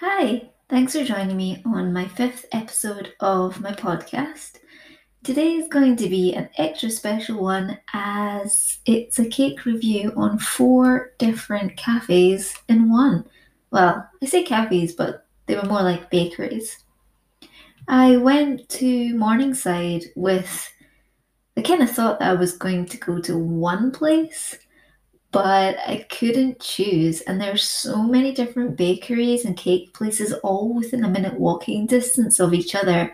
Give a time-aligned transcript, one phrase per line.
[0.00, 4.58] Hi, thanks for joining me on my fifth episode of my podcast.
[5.24, 10.38] Today is going to be an extra special one as it's a cake review on
[10.38, 13.24] four different cafes in one.
[13.70, 16.84] Well, I say cafes, but they were more like bakeries.
[17.88, 20.70] I went to Morningside with
[21.56, 24.58] I kind of thought that I was going to go to one place,
[25.32, 27.20] but I couldn't choose.
[27.22, 32.40] And there's so many different bakeries and cake places all within a minute walking distance
[32.40, 33.12] of each other.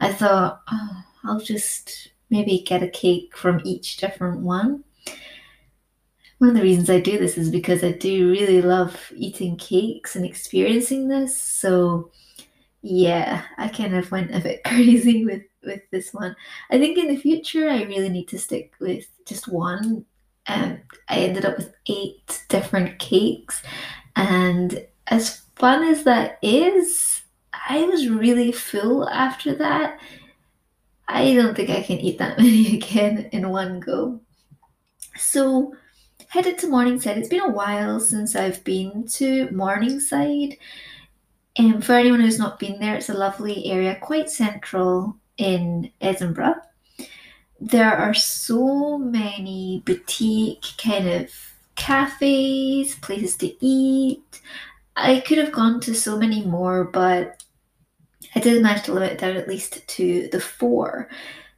[0.00, 4.84] I thought, oh, I'll just maybe get a cake from each different one.
[6.38, 10.16] One of the reasons I do this is because I do really love eating cakes
[10.16, 11.40] and experiencing this.
[11.40, 12.10] So,
[12.82, 16.36] yeah, I kind of went a bit crazy with with this one.
[16.70, 20.04] I think in the future I really need to stick with just one
[20.46, 23.62] um, I ended up with eight different cakes.
[24.16, 27.22] And as fun as that is,
[27.68, 29.98] I was really full after that.
[31.08, 34.20] I don't think I can eat that many again in one go.
[35.16, 35.74] So,
[36.28, 37.18] headed to Morningside.
[37.18, 40.56] It's been a while since I've been to Morningside.
[41.56, 46.56] And for anyone who's not been there, it's a lovely area, quite central in Edinburgh
[47.60, 51.30] there are so many boutique kind of
[51.76, 54.40] cafes, places to eat.
[54.96, 57.42] I could have gone to so many more, but
[58.34, 61.08] I did manage to limit it down at least to the four.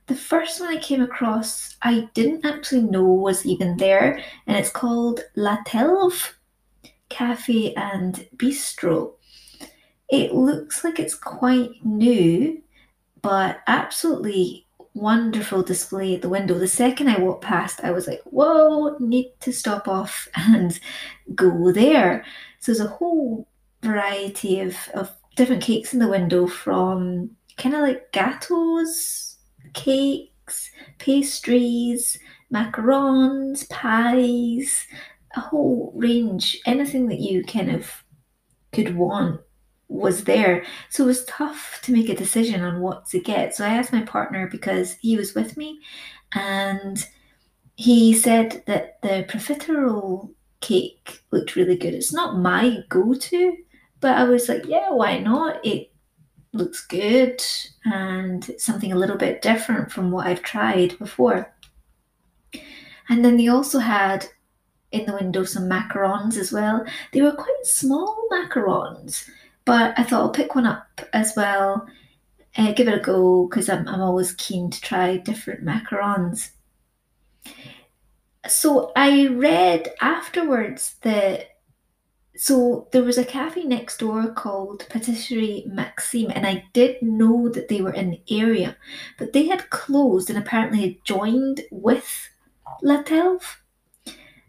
[0.07, 4.71] The first one I came across, I didn't actually know was even there, and it's
[4.71, 6.35] called La Telve
[7.09, 9.15] Cafe and Bistro.
[10.09, 12.63] It looks like it's quite new,
[13.23, 14.66] but absolutely
[14.97, 16.59] wonderful display at the window.
[16.59, 20.79] The second I walked past, I was like, whoa, need to stop off and
[21.35, 22.25] go there.
[22.61, 23.47] So there's a whole
[23.83, 29.37] variety of, of different cakes in the window from kind of like gâteaux,
[29.75, 32.19] cakes, pastries,
[32.53, 34.87] macarons, pies,
[35.37, 38.03] a whole range, anything that you kind of
[38.73, 39.41] could want
[39.89, 40.65] was there.
[40.91, 43.55] So it was tough to make a decision on what to get.
[43.55, 45.81] So I asked my partner because he was with me
[46.35, 47.07] and
[47.77, 51.95] he said that the profiterole cake looked really good.
[51.95, 53.57] It's not my go to,
[54.01, 55.65] but I was like, yeah, why not?
[55.65, 55.93] It
[56.53, 57.43] looks good
[57.85, 61.55] and something a little bit different from what I've tried before.
[63.09, 64.27] And then they also had
[64.91, 66.85] in the window some macarons as well.
[67.13, 69.29] They were quite small macarons,
[69.67, 71.87] but I thought I'll pick one up as well,
[72.57, 76.51] uh, give it a go because I'm, I'm always keen to try different macarons.
[78.49, 81.49] So I read afterwards that
[82.37, 87.69] so there was a cafe next door called Patisserie Maxime, and I did know that
[87.69, 88.77] they were in the area,
[89.19, 92.29] but they had closed and apparently had joined with
[92.83, 93.43] La Telve.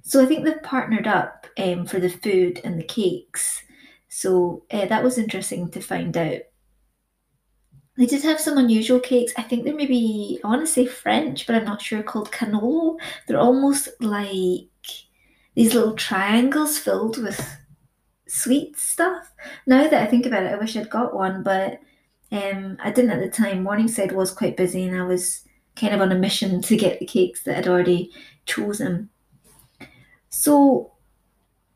[0.03, 3.63] So I think they've partnered up um, for the food and the cakes.
[4.17, 6.41] So uh, that was interesting to find out.
[7.97, 9.31] They did have some unusual cakes.
[9.37, 12.97] I think they're maybe, I want to say French, but I'm not sure, called cannolo.
[13.27, 14.71] They're almost like
[15.53, 17.39] these little triangles filled with
[18.27, 19.31] sweet stuff.
[19.67, 21.79] Now that I think about it, I wish I'd got one, but
[22.31, 23.61] um, I didn't at the time.
[23.61, 25.41] Morningside was quite busy and I was
[25.75, 28.11] kind of on a mission to get the cakes that I'd already
[28.47, 29.11] chosen.
[30.29, 30.96] So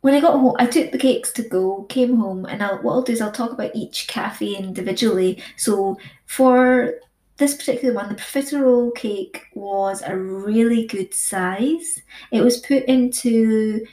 [0.01, 2.94] when I got home, I took the cakes to go, came home, and I'll, what
[2.94, 5.41] I'll do is I'll talk about each cafe individually.
[5.57, 6.95] So for
[7.38, 12.01] this particular one, the profiterole cake was a really good size.
[12.31, 13.85] It was put into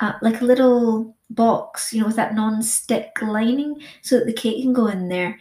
[0.00, 4.62] uh, like a little box, you know, with that non-stick lining, so that the cake
[4.62, 5.38] can go in there.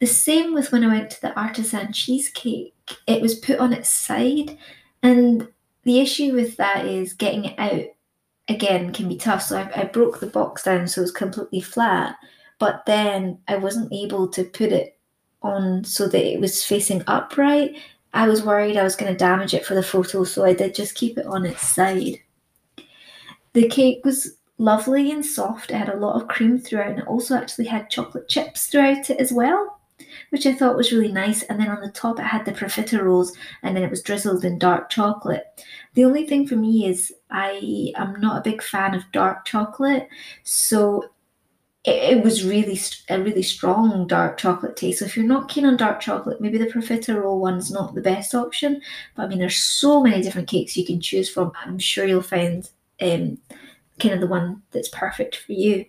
[0.00, 2.74] The same with when I went to the artisan cheesecake.
[3.06, 4.58] It was put on its side,
[5.02, 5.48] and
[5.84, 7.86] the issue with that is getting it out
[8.48, 9.42] again can be tough.
[9.42, 12.16] So I, I broke the box down so it was completely flat,
[12.58, 14.98] but then I wasn't able to put it
[15.42, 17.76] on so that it was facing upright.
[18.14, 20.74] I was worried I was going to damage it for the photo, so I did
[20.74, 22.20] just keep it on its side.
[23.54, 25.70] The cake was lovely and soft.
[25.70, 29.10] It had a lot of cream throughout, and it also actually had chocolate chips throughout
[29.10, 29.80] it as well
[30.32, 31.42] which I thought was really nice.
[31.42, 33.32] And then on the top, it had the profiteroles,
[33.62, 35.44] and then it was drizzled in dark chocolate.
[35.92, 40.08] The only thing for me is I am not a big fan of dark chocolate,
[40.42, 41.04] so
[41.84, 42.80] it, it was really
[43.10, 45.00] a really strong dark chocolate taste.
[45.00, 48.34] So if you're not keen on dark chocolate, maybe the profiterole one's not the best
[48.34, 48.80] option.
[49.14, 51.52] But I mean, there's so many different cakes you can choose from.
[51.62, 52.70] I'm sure you'll find
[53.02, 53.36] um,
[54.00, 55.84] kind of the one that's perfect for you.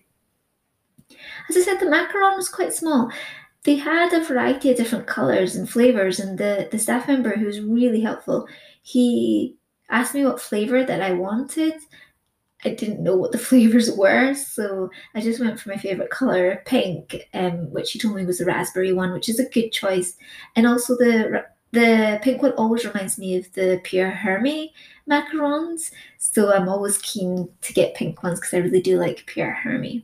[1.49, 3.09] As I said, the macaron was quite small.
[3.63, 7.45] They had a variety of different colours and flavours, and the, the staff member who
[7.45, 8.47] was really helpful,
[8.81, 9.55] he
[9.89, 11.75] asked me what flavour that I wanted.
[12.65, 16.61] I didn't know what the flavours were, so I just went for my favourite colour,
[16.65, 20.17] pink, um, which he told me was the raspberry one, which is a good choice.
[20.55, 24.69] And also the the pink one always reminds me of the Pierre Hermé
[25.09, 29.59] macarons, so I'm always keen to get pink ones because I really do like Pierre
[29.65, 30.03] Hermé.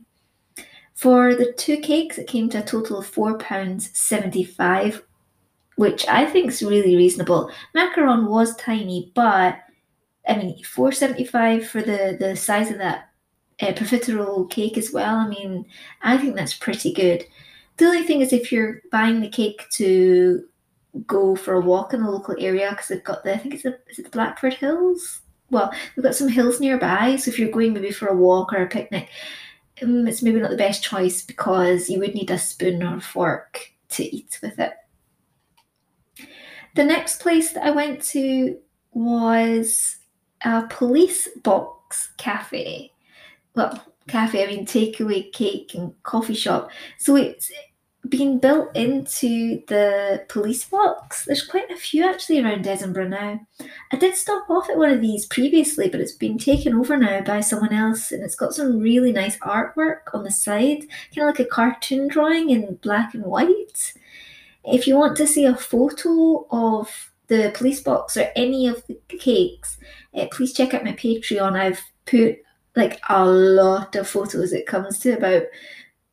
[1.00, 5.02] For the two cakes, it came to a total of £4.75,
[5.76, 7.50] which I think is really reasonable.
[7.74, 9.56] Macaron was tiny, but
[10.28, 13.08] I mean, four seventy five for the the size of that
[13.62, 15.16] uh, profiterole cake as well.
[15.16, 15.64] I mean,
[16.02, 17.24] I think that's pretty good.
[17.78, 20.44] The only thing is, if you're buying the cake to
[21.06, 23.62] go for a walk in the local area, because they've got the I think it's
[23.62, 25.22] the is it the Blackford Hills.
[25.50, 28.62] Well, we've got some hills nearby, so if you're going maybe for a walk or
[28.62, 29.08] a picnic,
[29.82, 33.72] um, it's maybe not the best choice because you would need a spoon or fork
[33.90, 34.72] to eat with it.
[36.74, 38.58] The next place that I went to
[38.92, 39.96] was
[40.44, 42.92] a police box cafe.
[43.54, 46.70] Well, cafe, I mean takeaway cake and coffee shop.
[46.98, 47.50] So it's
[48.10, 51.24] being built into the police box.
[51.24, 53.40] There's quite a few actually around Edinburgh now.
[53.92, 57.20] I did stop off at one of these previously, but it's been taken over now
[57.20, 60.80] by someone else and it's got some really nice artwork on the side,
[61.14, 63.94] kind of like a cartoon drawing in black and white.
[64.64, 68.98] If you want to see a photo of the police box or any of the
[69.18, 69.78] cakes,
[70.14, 71.58] uh, please check out my Patreon.
[71.58, 72.38] I've put
[72.74, 74.52] like a lot of photos.
[74.52, 75.44] It comes to about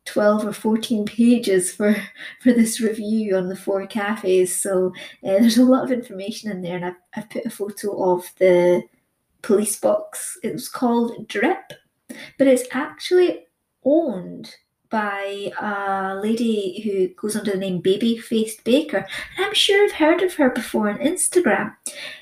[0.08, 1.94] 12 or 14 pages for
[2.42, 4.92] for this review on the four cafes so
[5.24, 8.24] uh, there's a lot of information in there and I've, I've put a photo of
[8.38, 8.82] the
[9.42, 11.72] police box it was called drip
[12.38, 13.46] but it's actually
[13.84, 14.54] owned
[14.90, 19.06] by a lady who goes under the name Baby Faced Baker.
[19.36, 21.74] And I'm sure I've heard of her before on Instagram.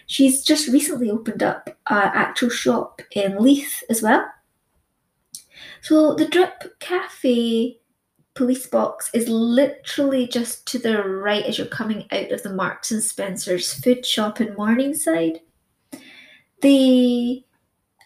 [0.06, 4.26] She's just recently opened up an actual shop in Leith as well.
[5.86, 7.78] So the Drip Cafe
[8.34, 12.90] police box is literally just to the right as you're coming out of the Marks
[12.90, 15.38] and Spencer's food shop in Morningside.
[16.60, 17.44] They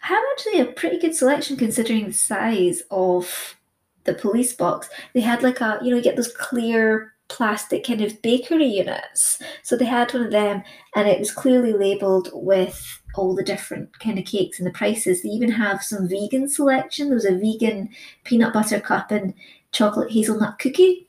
[0.03, 3.57] have actually a pretty good selection considering the size of
[4.05, 8.03] the police box, they had like a, you know, you get those clear plastic kind
[8.03, 9.41] of bakery units.
[9.63, 10.63] So they had one of them
[10.95, 15.23] and it was clearly labeled with all the different kind of cakes and the prices.
[15.23, 17.07] They even have some vegan selection.
[17.07, 17.89] There was a vegan
[18.25, 19.33] peanut butter cup and
[19.73, 21.09] chocolate hazelnut cookie.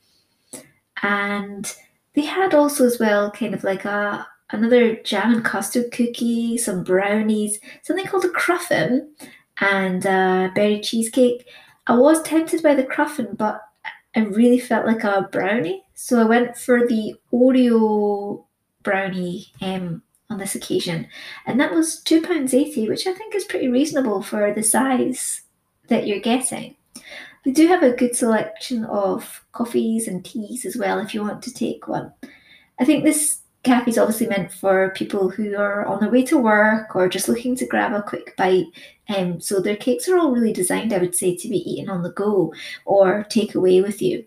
[1.02, 1.74] And
[2.14, 6.84] they had also as well kind of like a another jam and custard cookie, some
[6.84, 9.10] brownies, something called a cruffin,
[9.60, 11.48] and a berry cheesecake.
[11.86, 13.62] I was tempted by the cruffin, but
[14.14, 18.44] I really felt like a brownie, so I went for the Oreo
[18.82, 21.06] brownie um, on this occasion,
[21.46, 25.42] and that was two pounds eighty, which I think is pretty reasonable for the size
[25.86, 26.74] that you're getting.
[27.44, 31.40] They do have a good selection of coffees and teas as well if you want
[31.44, 32.12] to take one.
[32.80, 36.36] I think this cafe is obviously meant for people who are on their way to
[36.36, 38.66] work or just looking to grab a quick bite.
[39.08, 42.02] Um, so their cakes are all really designed, I would say, to be eaten on
[42.02, 42.52] the go
[42.84, 44.24] or take away with you.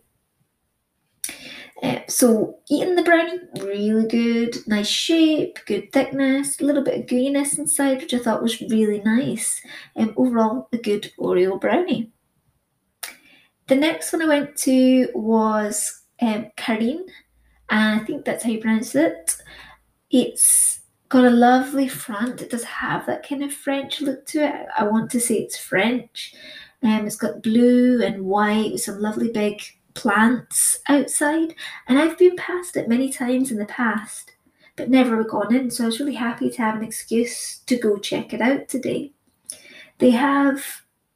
[1.84, 7.06] Uh, so eating the brownie, really good, nice shape, good thickness, a little bit of
[7.06, 9.62] gooiness inside, which I thought was really nice.
[9.96, 12.12] Um, overall, a good Oreo brownie.
[13.68, 17.06] The next one I went to was um, Carine
[17.70, 19.36] and I think that's how you pronounce it.
[20.12, 22.42] It's got a lovely front.
[22.42, 24.68] It does have that kind of French look to it.
[24.78, 26.36] I want to say it's French.
[26.84, 29.62] Um, it's got blue and white with some lovely big
[29.96, 31.56] plants outside.
[31.88, 34.34] And I've been past it many times in the past,
[34.76, 35.72] but never gone in.
[35.72, 39.12] So I was really happy to have an excuse to go check it out today.
[39.98, 40.64] They have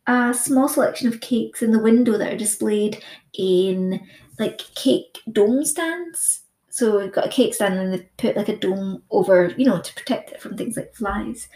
[0.07, 3.03] a small selection of cakes in the window that are displayed
[3.37, 4.01] in
[4.39, 6.41] like cake dome stands.
[6.69, 9.81] So we've got a cake stand and they put like a dome over, you know,
[9.81, 11.49] to protect it from things like flies.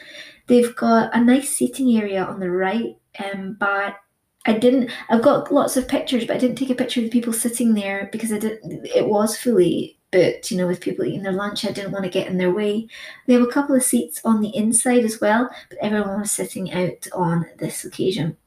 [0.47, 3.95] They've got a nice seating area on the right, um, but
[4.45, 4.91] I didn't.
[5.09, 7.73] I've got lots of pictures, but I didn't take a picture of the people sitting
[7.73, 8.85] there because I didn't.
[8.85, 11.65] It was fully booked, you know, with people eating their lunch.
[11.65, 12.87] I didn't want to get in their way.
[13.25, 16.71] They have a couple of seats on the inside as well, but everyone was sitting
[16.73, 18.37] out on this occasion.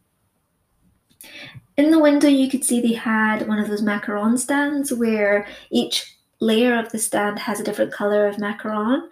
[1.77, 6.17] In the window, you could see they had one of those macaron stands where each
[6.41, 9.09] layer of the stand has a different color of macaron.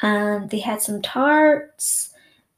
[0.00, 2.10] And they had some tarts,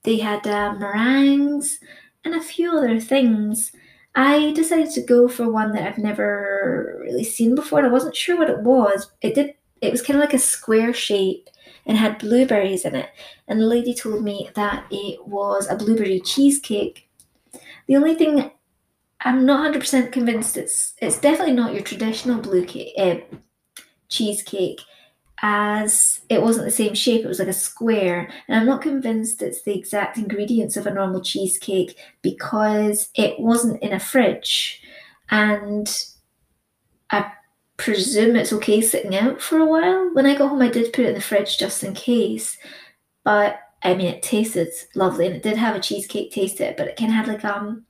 [0.03, 1.79] they had uh, meringues,
[2.27, 3.73] and a few other things.
[4.15, 8.17] I decided to go for one that I've never really seen before and I wasn't
[8.17, 9.11] sure what it was.
[9.21, 11.49] It did it was kind of like a square shape
[11.85, 13.11] and had blueberries in it.
[13.47, 17.09] And the lady told me that it was a blueberry cheesecake.
[17.87, 18.51] The only thing
[19.21, 23.17] I'm not 100% convinced it's it's definitely not your traditional blue cake, uh,
[24.09, 24.81] cheesecake
[25.43, 28.31] as it wasn't the same shape, it was like a square.
[28.49, 33.83] And I'm not convinced it's the exact ingredients of a normal cheesecake because it wasn't
[33.83, 34.83] in a fridge.
[35.31, 35.89] And
[37.11, 37.33] I
[37.77, 40.15] presume it's okay sitting out for a while.
[40.15, 42.57] When I got home, I did put it in the fridge just in case.
[43.25, 46.77] But I mean, it tasted lovely and it did have a cheesecake taste to it,
[46.77, 47.85] but it kind of had like um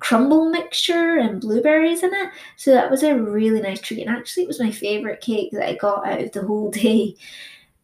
[0.00, 2.30] crumble mixture and blueberries in it.
[2.56, 4.00] So that was a really nice treat.
[4.06, 7.16] And actually, it was my favorite cake that I got out of the whole day.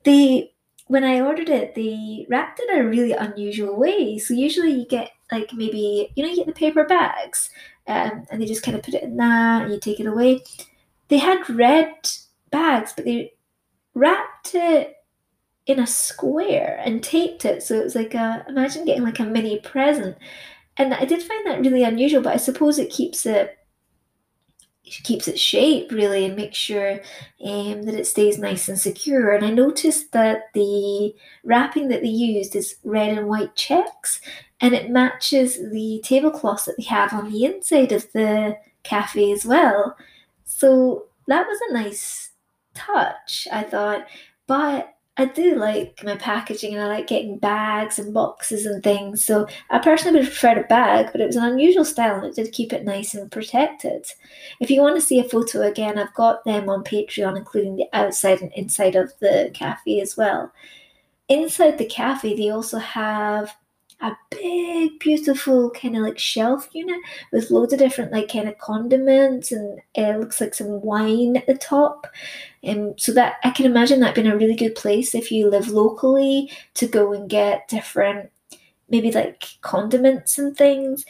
[0.04, 0.52] They,
[0.88, 4.18] when I ordered it, they wrapped it in a really unusual way.
[4.18, 7.50] So usually you get like maybe, you know, you get the paper bags
[7.86, 10.42] um, and they just kind of put it in that and you take it away.
[11.08, 11.92] They had red
[12.50, 13.32] bags, but they
[13.94, 14.94] wrapped it
[15.66, 17.62] in a square and taped it.
[17.62, 20.16] So it was like a, imagine getting like a mini present
[20.76, 23.58] and I did find that really unusual, but I suppose it keeps it
[25.02, 27.00] keeps its shape really and makes sure
[27.44, 29.32] um, that it stays nice and secure.
[29.32, 31.12] And I noticed that the
[31.44, 34.20] wrapping that they used is red and white checks,
[34.60, 39.44] and it matches the tablecloths that they have on the inside of the cafe as
[39.44, 39.96] well.
[40.44, 42.30] So that was a nice
[42.74, 44.06] touch, I thought.
[44.46, 49.24] But I do like my packaging and I like getting bags and boxes and things.
[49.24, 52.34] So I personally would prefer a bag, but it was an unusual style and it
[52.34, 54.06] did keep it nice and protected.
[54.60, 57.88] If you want to see a photo again, I've got them on Patreon, including the
[57.94, 60.52] outside and inside of the cafe as well.
[61.28, 63.56] Inside the cafe, they also have
[64.00, 67.00] a big, beautiful kind of like shelf unit
[67.32, 71.46] with loads of different like kind of condiments and it looks like some wine at
[71.46, 72.06] the top.
[72.62, 75.48] And um, so that I can imagine that being a really good place if you
[75.48, 78.30] live locally to go and get different
[78.88, 81.04] maybe like condiments and things.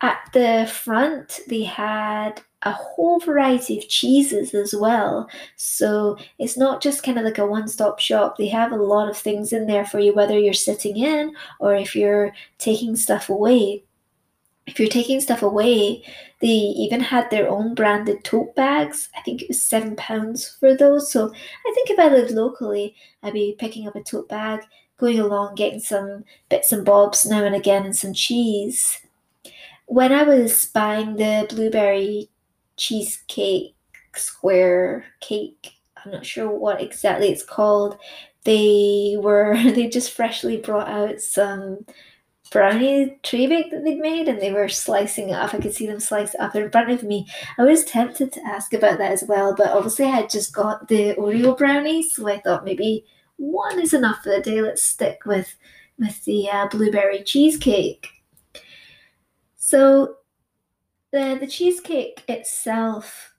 [0.00, 5.28] At the front, they had a whole variety of cheeses as well.
[5.56, 8.36] So it's not just kind of like a one stop shop.
[8.36, 11.74] They have a lot of things in there for you, whether you're sitting in or
[11.74, 13.84] if you're taking stuff away.
[14.66, 16.02] If you're taking stuff away,
[16.40, 19.10] they even had their own branded tote bags.
[19.14, 21.12] I think it was seven pounds for those.
[21.12, 24.60] So I think if I lived locally, I'd be picking up a tote bag,
[24.96, 29.02] going along, getting some bits and bobs now and again, and some cheese.
[29.84, 32.30] When I was buying the blueberry
[32.76, 33.74] cheesecake
[34.14, 35.72] square cake.
[36.04, 37.98] I'm not sure what exactly it's called.
[38.44, 41.84] They were they just freshly brought out some
[42.50, 45.54] brownie tray bake that they'd made and they were slicing it up.
[45.54, 47.26] I could see them slice it up in front of me.
[47.58, 50.86] I was tempted to ask about that as well, but obviously I had just got
[50.88, 53.04] the Oreo brownies, so I thought maybe
[53.36, 54.60] one is enough for the day.
[54.60, 55.54] Let's stick with
[55.98, 58.08] with the uh, blueberry cheesecake.
[59.56, 60.16] So
[61.14, 63.34] the the cheesecake itself,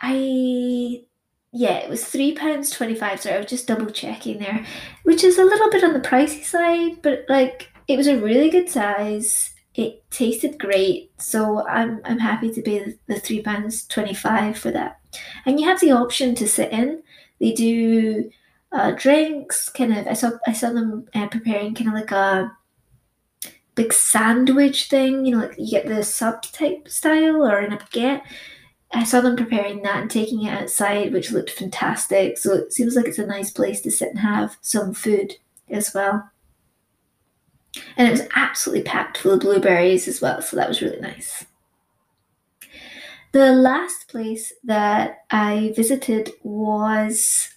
[0.00, 1.04] I
[1.50, 3.20] yeah, it was three pounds twenty five.
[3.20, 4.64] Sorry, I was just double checking there,
[5.04, 8.50] which is a little bit on the pricey side, but like it was a really
[8.50, 9.54] good size.
[9.74, 14.70] It tasted great, so I'm I'm happy to pay the, three pounds twenty five for
[14.70, 15.00] that.
[15.46, 17.02] And you have the option to sit in.
[17.40, 18.30] They do
[18.72, 20.06] uh, drinks, kind of.
[20.06, 22.52] I saw I saw them uh, preparing kind of like a
[23.76, 27.76] big sandwich thing, you know, like you get the sub type style or in a
[27.76, 28.22] baguette.
[28.92, 32.38] I saw them preparing that and taking it outside, which looked fantastic.
[32.38, 35.34] So it seems like it's a nice place to sit and have some food
[35.68, 36.30] as well.
[37.96, 41.44] And it was absolutely packed full of blueberries as well, so that was really nice.
[43.32, 47.50] The last place that I visited was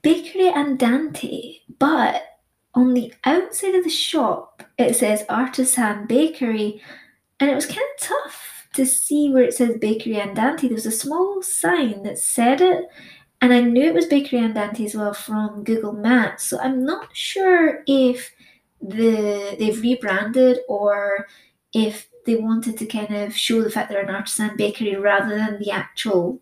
[0.00, 2.22] Bakery Andante, but
[2.78, 6.80] on the outside of the shop, it says Artisan Bakery,
[7.40, 10.68] and it was kind of tough to see where it says Bakery Andante.
[10.68, 12.84] There was a small sign that said it,
[13.40, 16.44] and I knew it was Bakery Andante as well from Google Maps.
[16.44, 18.30] So I'm not sure if
[18.80, 21.26] the they've rebranded or
[21.72, 25.58] if they wanted to kind of show the fact they're an artisan bakery rather than
[25.58, 26.40] the actual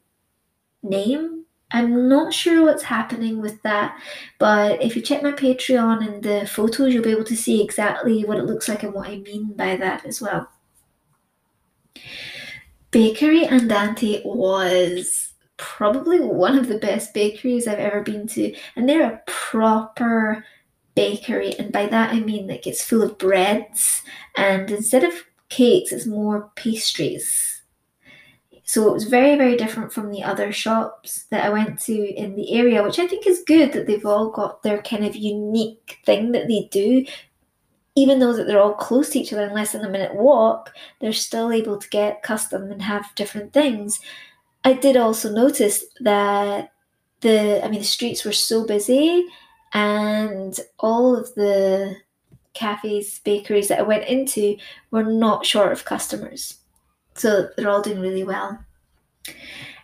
[0.82, 4.00] name I'm not sure what's happening with that,
[4.38, 8.24] but if you check my Patreon and the photos, you'll be able to see exactly
[8.24, 10.48] what it looks like and what I mean by that as well.
[12.92, 19.12] Bakery Andante was probably one of the best bakeries I've ever been to, and they're
[19.12, 20.44] a proper
[20.94, 24.02] bakery, and by that I mean like it's full of breads,
[24.36, 25.14] and instead of
[25.48, 27.45] cakes, it's more pastries.
[28.68, 32.34] So it was very, very different from the other shops that I went to in
[32.34, 36.00] the area, which I think is good that they've all got their kind of unique
[36.04, 37.06] thing that they do.
[37.94, 40.74] Even though that they're all close to each other in less than a minute walk,
[41.00, 44.00] they're still able to get custom and have different things.
[44.64, 46.72] I did also notice that
[47.20, 49.26] the I mean the streets were so busy
[49.72, 51.96] and all of the
[52.52, 54.56] cafes, bakeries that I went into
[54.90, 56.58] were not short of customers.
[57.16, 58.58] So they're all doing really well.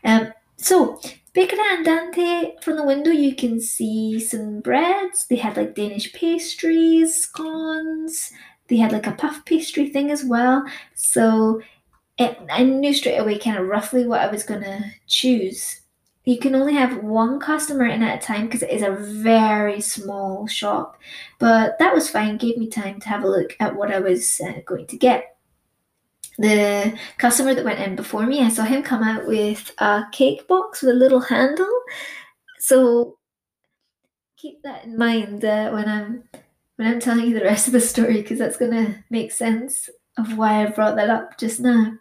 [0.04, 1.00] Um, so,
[1.32, 5.26] Bakery Andante, from the window you can see some breads.
[5.26, 8.32] They had like Danish pastries, scones.
[8.68, 10.64] They had like a puff pastry thing as well.
[10.94, 11.60] So
[12.18, 15.82] it, I knew straight away kind of roughly what I was going to choose
[16.24, 19.80] you can only have one customer in at a time because it is a very
[19.80, 20.98] small shop.
[21.38, 24.40] But that was fine, gave me time to have a look at what I was
[24.40, 25.31] uh, going to get.
[26.38, 30.48] The customer that went in before me, I saw him come out with a cake
[30.48, 31.70] box with a little handle.
[32.58, 33.18] So
[34.36, 36.24] keep that in mind uh, when I'm
[36.76, 39.88] when I'm telling you the rest of the story because that's going to make sense
[40.18, 41.92] of why I brought that up just now.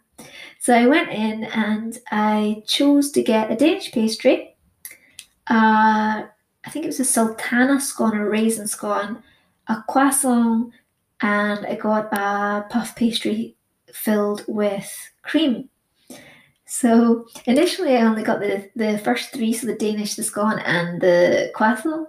[0.58, 4.56] So I went in and I chose to get a Danish pastry.
[5.48, 6.24] Uh,
[6.64, 9.22] I think it was a sultana scone or raisin scone,
[9.68, 10.72] a croissant,
[11.20, 13.56] and I got a puff pastry
[13.92, 14.90] filled with
[15.22, 15.68] cream.
[16.66, 21.00] So initially, I only got the, the first three, so the Danish, the scone, and
[21.00, 22.08] the croissant,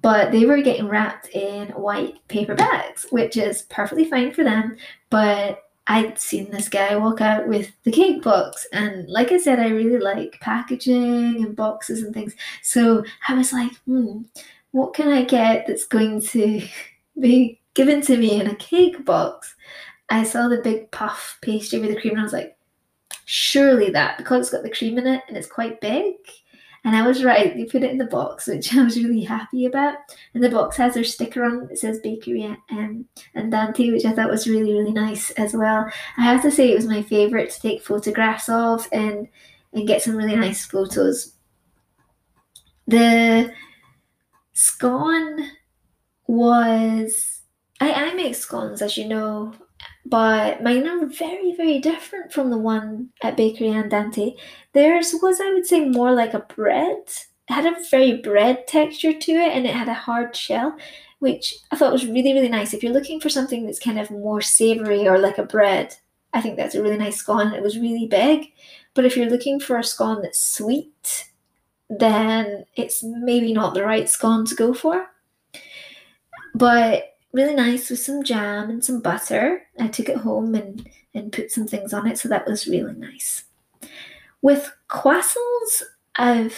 [0.00, 4.76] but they were getting wrapped in white paper bags, which is perfectly fine for them.
[5.10, 8.66] But I'd seen this guy walk out with the cake box.
[8.72, 12.34] And like I said, I really like packaging and boxes and things.
[12.62, 14.22] So I was like, hmm,
[14.72, 16.62] what can I get that's going to
[17.20, 19.54] be given to me in a cake box?
[20.08, 22.56] I saw the big puff pastry with the cream and I was like,
[23.24, 26.14] surely that, because it's got the cream in it and it's quite big,
[26.86, 29.66] and I was right, they put it in the box, which I was really happy
[29.66, 29.96] about.
[30.34, 34.30] And the box has their sticker on it says Bakery um, Andante, which I thought
[34.30, 35.90] was really, really nice as well.
[36.16, 39.26] I have to say it was my favourite to take photographs of and,
[39.72, 41.32] and get some really nice photos.
[42.86, 43.52] The
[44.52, 45.50] scone
[46.28, 47.40] was
[47.80, 49.52] I, I make scones as you know
[50.08, 54.36] but mine are very, very different from the one at Bakery Andante.
[54.72, 56.98] Theirs was, I would say, more like a bread.
[57.48, 60.76] It had a very bread texture to it and it had a hard shell,
[61.18, 62.72] which I thought was really, really nice.
[62.72, 65.96] If you're looking for something that's kind of more savory or like a bread,
[66.32, 67.52] I think that's a really nice scone.
[67.52, 68.52] It was really big.
[68.94, 71.30] But if you're looking for a scone that's sweet,
[71.88, 75.06] then it's maybe not the right scone to go for.
[76.54, 79.62] But really nice with some jam and some butter.
[79.78, 82.94] I took it home and, and put some things on it, so that was really
[82.94, 83.44] nice.
[84.42, 85.82] With croissants,
[86.16, 86.56] I've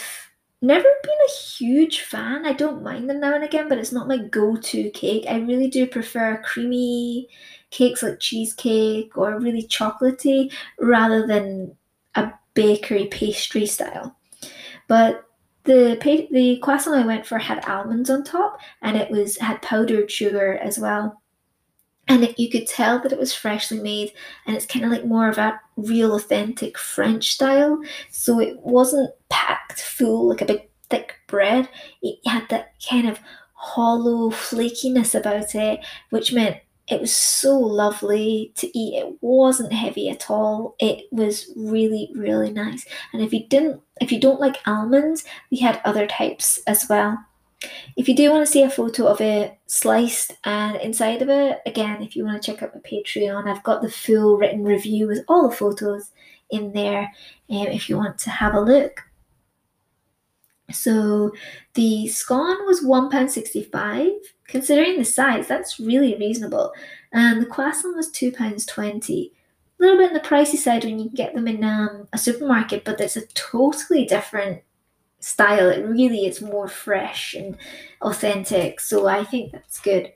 [0.61, 2.45] never been a huge fan.
[2.45, 5.25] I don't mind them now and again, but it's not my go to cake.
[5.29, 7.27] I really do prefer creamy
[7.71, 11.75] cakes like cheesecake or really chocolatey rather than
[12.15, 14.15] a bakery pastry style.
[14.87, 15.28] But
[15.69, 20.09] the the croissant I went for had almonds on top, and it was had powdered
[20.09, 21.21] sugar as well.
[22.07, 24.11] And it, you could tell that it was freshly made,
[24.47, 27.79] and it's kind of like more of a real authentic French style.
[28.09, 31.69] So it wasn't packed full like a big thick bread.
[32.01, 33.19] It had that kind of
[33.53, 36.57] hollow flakiness about it, which meant
[36.89, 38.95] it was so lovely to eat.
[38.95, 40.75] It wasn't heavy at all.
[40.79, 42.85] It was really, really nice.
[43.13, 47.17] And if you didn't if you don't like almonds, we had other types as well.
[47.97, 51.59] If you do want to see a photo of it sliced and inside of it,
[51.65, 55.07] again, if you want to check out my Patreon, I've got the full written review
[55.07, 56.11] with all the photos
[56.49, 57.11] in there
[57.49, 59.03] um, if you want to have a look.
[60.71, 61.33] So
[61.73, 64.11] the scone was £1.65.
[64.49, 66.73] Considering the size, that's really reasonable.
[67.11, 69.31] And the croissant was £2.20.
[69.31, 69.31] A
[69.79, 72.83] little bit on the pricey side when you can get them in um, a supermarket,
[72.83, 74.63] but it's a totally different
[75.19, 75.69] style.
[75.69, 77.57] It really is more fresh and
[78.01, 78.79] authentic.
[78.79, 80.11] So I think that's good.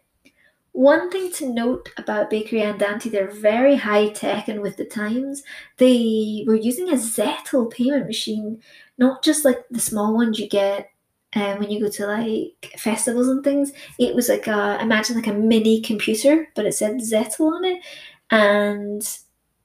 [0.71, 5.43] One thing to note about Bakery Andante, they're very high tech and with the times.
[5.77, 8.59] They were using a Zettle payment machine,
[8.97, 10.89] not just like the small ones you get
[11.35, 13.71] um, when you go to like festivals and things.
[13.99, 17.83] It was like a imagine like a mini computer, but it said Zettle on it,
[18.31, 19.07] and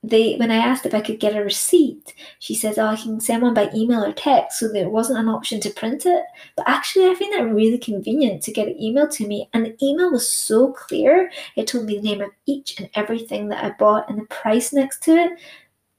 [0.04, 3.20] they when I asked if I could get a receipt, she says, "Oh, I can
[3.20, 6.22] send one by email or text." So there wasn't an option to print it.
[6.57, 9.76] But actually, I find that really convenient to get it emailed to me, and the
[9.85, 11.31] email was so clear.
[11.57, 14.72] It told me the name of each and everything that I bought and the price
[14.72, 15.33] next to it.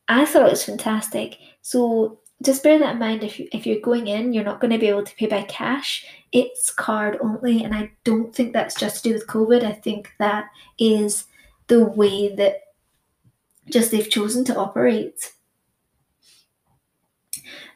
[0.08, 1.38] I thought it was fantastic.
[1.62, 4.72] So just bear that in mind if you if you're going in, you're not going
[4.72, 6.06] to be able to pay by cash.
[6.32, 9.64] It's card only, and I don't think that's just to do with COVID.
[9.64, 10.46] I think that
[10.78, 11.26] is
[11.68, 12.62] the way that
[13.70, 15.34] just they've chosen to operate.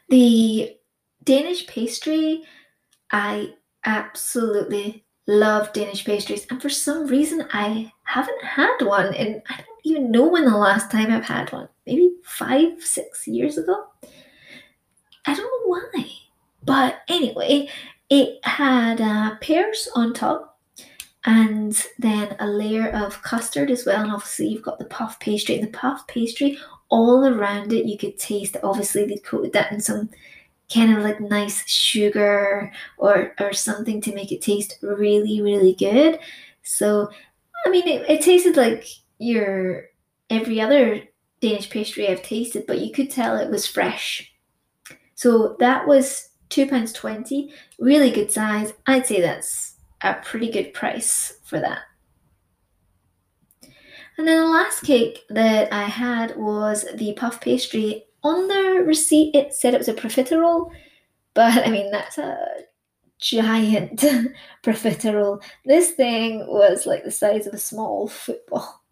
[0.10, 0.78] The
[1.24, 2.44] Danish pastry,
[3.12, 3.54] I
[3.86, 9.68] absolutely love Danish pastries, and for some reason, I haven't had one, and I don't
[9.84, 11.68] even know when the last time I've had one.
[11.86, 13.88] Maybe five, six years ago.
[15.26, 16.12] I don't know why,
[16.64, 17.70] but anyway,
[18.10, 20.60] it had uh, pears on top
[21.26, 24.04] and then a layer of custard as well.
[24.04, 25.56] And obviously, you've got the puff pastry.
[25.56, 26.58] And the puff pastry,
[26.90, 28.58] all around it, you could taste.
[28.64, 30.10] Obviously, they coated that in some
[30.74, 36.20] kind of like nice sugar or or something to make it taste really really good.
[36.64, 37.10] So,
[37.66, 38.86] I mean, it, it tasted like
[39.20, 39.86] your
[40.30, 41.04] every other
[41.42, 44.33] Danish pastry I've tasted, but you could tell it was fresh.
[45.24, 48.74] So that was two pounds twenty, really good size.
[48.88, 51.80] I'd say that's a pretty good price for that.
[54.18, 58.04] And then the last cake that I had was the puff pastry.
[58.22, 60.72] On the receipt, it said it was a profiterole,
[61.34, 62.46] but I mean, that's a
[63.18, 64.04] giant
[64.64, 65.42] profiterole.
[65.64, 68.84] This thing was like the size of a small football.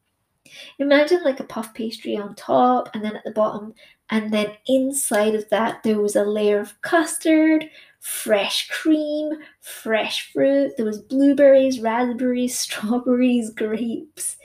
[0.79, 3.73] Imagine like a puff pastry on top, and then at the bottom,
[4.11, 7.69] and then inside of that, there was a layer of custard,
[8.01, 10.73] fresh cream, fresh fruit.
[10.75, 14.35] There was blueberries, raspberries, strawberries, grapes.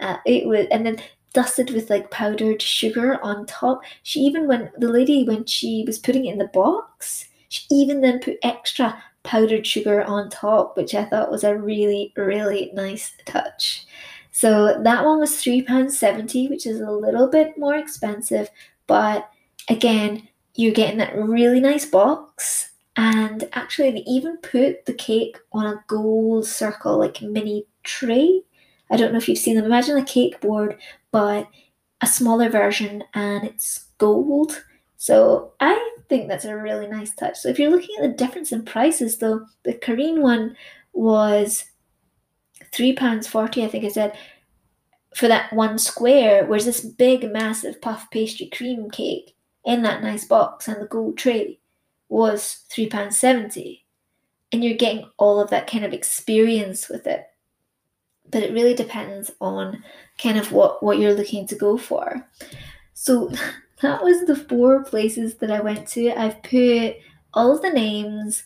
[0.00, 0.96] Uh, it was, and then
[1.34, 3.82] dusted with like powdered sugar on top.
[4.02, 8.00] She even when the lady when she was putting it in the box, she even
[8.00, 13.12] then put extra powdered sugar on top, which I thought was a really really nice
[13.26, 13.86] touch.
[14.32, 18.48] So that one was three pounds seventy, which is a little bit more expensive,
[18.90, 19.30] but
[19.68, 25.64] again, you're getting that really nice box and actually, they even put the cake on
[25.64, 28.42] a gold circle, like mini tray.
[28.90, 29.64] I don't know if you've seen them.
[29.64, 30.78] Imagine a cake board,
[31.12, 31.48] but
[32.02, 34.64] a smaller version, and it's gold.
[34.96, 37.38] So I think that's a really nice touch.
[37.38, 40.56] So if you're looking at the difference in prices, though, the Carine one
[40.92, 41.64] was
[42.72, 43.64] three pounds forty.
[43.64, 44.18] I think I said
[45.14, 50.24] for that one square, whereas this big, massive puff pastry cream cake in that nice
[50.24, 51.58] box and the gold tray
[52.08, 53.80] was £3.70.
[54.52, 57.26] And you're getting all of that kind of experience with it.
[58.30, 59.82] But it really depends on
[60.18, 62.26] kind of what, what you're looking to go for.
[62.94, 63.32] So
[63.82, 66.10] that was the four places that I went to.
[66.10, 66.96] I've put
[67.32, 68.44] all the names,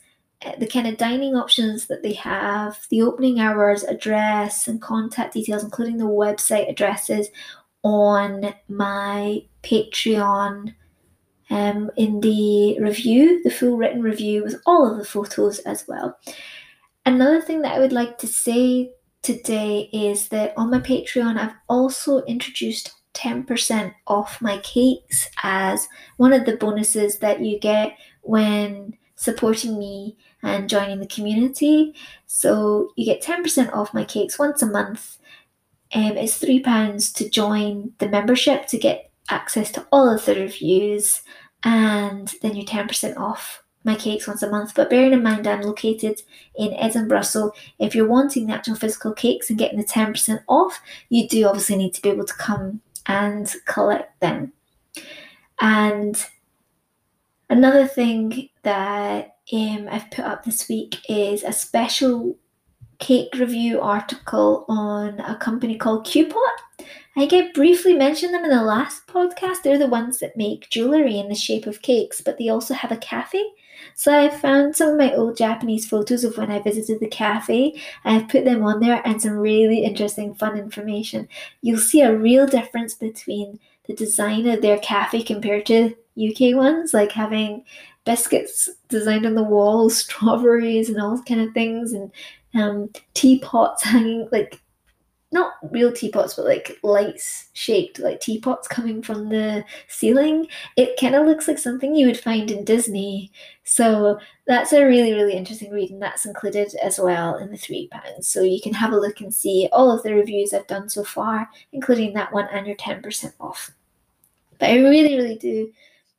[0.58, 5.64] the kind of dining options that they have, the opening hours, address, and contact details,
[5.64, 7.28] including the website addresses
[7.82, 10.74] on my Patreon
[11.50, 16.18] um, in the review, the full written review with all of the photos as well.
[17.06, 18.92] Another thing that I would like to say
[19.22, 26.32] today is that on my Patreon, I've also introduced 10% off my cakes as one
[26.32, 31.94] of the bonuses that you get when supporting me and joining the community.
[32.26, 35.18] So you get 10% off my cakes once a month.
[35.94, 41.22] Um, it's £3 to join the membership to get access to all of the reviews,
[41.62, 44.74] and then you're 10% off my cakes once a month.
[44.74, 46.22] But bearing in mind I'm located
[46.56, 50.80] in Edinburgh, so if you're wanting the actual physical cakes and getting the 10% off,
[51.10, 54.52] you do obviously need to be able to come and collect them.
[55.60, 56.24] And
[57.50, 62.36] another thing that um, I've put up this week is a special
[62.98, 66.86] cake review article on a company called Q-pot.
[67.16, 69.62] I get briefly mentioned them in the last podcast.
[69.62, 72.90] They're the ones that make jewellery in the shape of cakes, but they also have
[72.90, 73.44] a cafe.
[73.94, 77.80] So I found some of my old Japanese photos of when I visited the cafe.
[78.04, 81.28] I've put them on there and some really interesting, fun information.
[81.60, 86.94] You'll see a real difference between the design of their cafe compared to UK ones,
[86.94, 87.64] like having
[88.04, 92.10] biscuits designed on the walls, strawberries, and all kind of things, and
[92.54, 94.60] um, teapots hanging like
[95.34, 100.46] not real teapots, but like lights shaped like teapots coming from the ceiling.
[100.76, 103.32] It kind of looks like something you would find in Disney.
[103.64, 107.88] So that's a really, really interesting read, and that's included as well in the three
[107.88, 108.28] pounds.
[108.28, 111.02] So you can have a look and see all of the reviews I've done so
[111.02, 113.72] far, including that one, and your 10% off.
[114.60, 115.72] But I really, really do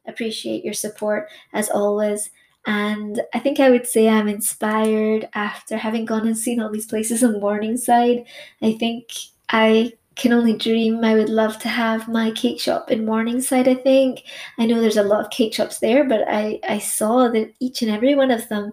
[0.06, 2.32] appreciate your support as always.
[2.66, 6.88] And I think I would say I'm inspired after having gone and seen all these
[6.88, 8.26] places on Morningside.
[8.62, 9.10] I think
[9.50, 13.76] I can only dream I would love to have my cake shop in Morningside, I
[13.76, 14.24] think.
[14.58, 17.82] I know there's a lot of cake shops there, but I, I saw that each
[17.82, 18.72] and every one of them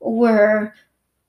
[0.00, 0.72] were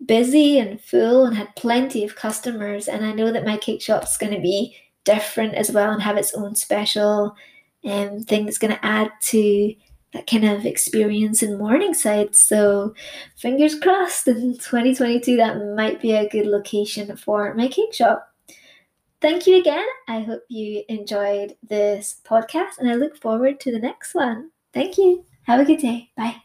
[0.06, 2.88] busy and full and had plenty of customers.
[2.88, 6.18] And I know that my cake shop's going to be different as well and have
[6.18, 7.36] its own special
[7.86, 9.74] um, thing that's going to add to
[10.16, 12.36] that kind of experience in Morningside.
[12.36, 12.96] So
[13.36, 18.32] fingers crossed in 2022 that might be a good location for my cake shop.
[19.22, 19.86] Thank you again.
[20.08, 24.52] I hope you enjoyed this podcast and I look forward to the next one.
[24.74, 25.26] Thank you.
[25.44, 26.10] Have a good day.
[26.16, 26.45] Bye.